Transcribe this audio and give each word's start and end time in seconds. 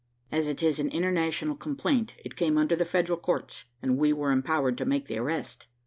"As 0.31 0.47
it 0.47 0.63
is 0.63 0.79
an 0.79 0.89
international 0.89 1.55
complaint, 1.55 2.15
it 2.25 2.35
came 2.35 2.57
under 2.57 2.75
the 2.75 2.85
Federal 2.85 3.19
courts, 3.19 3.65
and 3.83 3.99
we 3.99 4.11
were 4.11 4.31
empowered 4.31 4.75
to 4.79 4.85
make 4.85 5.05
the 5.05 5.19
arrest." 5.19 5.67